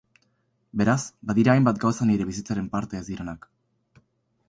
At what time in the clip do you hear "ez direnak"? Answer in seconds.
3.05-3.51